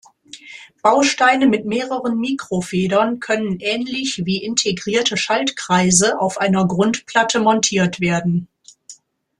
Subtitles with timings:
[0.81, 8.47] Bausteine mit mehreren Mikro-Federn können ähnlich wie integrierte Schaltkreise auf einer Grundplatte montiert werden.